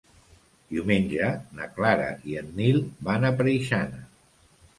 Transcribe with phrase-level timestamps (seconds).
[0.75, 1.29] Diumenge
[1.59, 4.03] na Clara i en Nil van a Preixana.